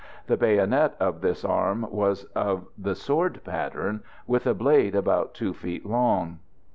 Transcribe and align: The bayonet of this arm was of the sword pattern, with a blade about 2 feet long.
The 0.25 0.35
bayonet 0.35 0.95
of 0.99 1.21
this 1.21 1.45
arm 1.45 1.85
was 1.91 2.23
of 2.35 2.65
the 2.75 2.95
sword 2.95 3.39
pattern, 3.43 4.01
with 4.25 4.47
a 4.47 4.55
blade 4.55 4.95
about 4.95 5.35
2 5.35 5.53
feet 5.53 5.85
long. 5.85 6.39